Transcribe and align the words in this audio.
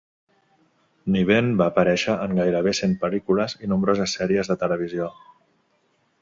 Niven 1.15 1.51
va 1.59 1.67
aparèixer 1.73 2.15
en 2.29 2.33
gairebé 2.39 2.73
cent 2.79 2.97
pel·lícules 3.05 3.55
i 3.67 3.71
nombroses 3.75 4.17
sèries 4.21 4.51
de 4.53 4.57
televisió. 4.65 5.13